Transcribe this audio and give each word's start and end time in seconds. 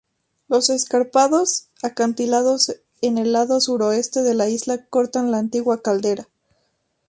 Los 0.47 0.71
escarpados 0.71 1.67
acantilados 1.83 2.75
en 3.01 3.19
el 3.19 3.33
lado 3.33 3.61
suroeste 3.61 4.23
de 4.23 4.33
la 4.33 4.49
isla 4.49 4.83
cortan 4.87 5.29
la 5.29 5.37
antigua 5.37 5.83
caldera. 5.83 6.27